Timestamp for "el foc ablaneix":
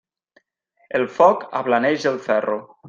1.01-2.09